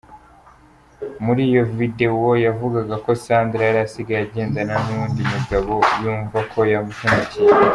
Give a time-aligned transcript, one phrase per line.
[1.25, 7.51] Muri iyo videwo, yavuga ko Sandra yarasigaye agendana n'uwundi mugabo, yumva ko yahemukiwe.